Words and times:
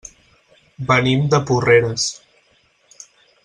Venim 0.91 1.27
de 1.35 1.41
Porreres. 1.51 2.09